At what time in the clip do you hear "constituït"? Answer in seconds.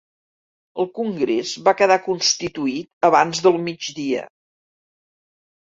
2.09-2.91